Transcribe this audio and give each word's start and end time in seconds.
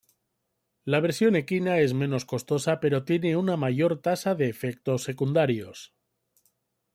La 0.83 0.99
versión 0.99 1.35
equina 1.35 1.77
es 1.77 1.93
menos 1.93 2.25
costosa 2.25 2.79
pero 2.79 3.03
tiene 3.03 3.37
una 3.37 3.55
mayor 3.55 4.01
tasa 4.01 4.33
de 4.33 4.49
efectos 4.49 5.03
secundarios. 5.03 5.93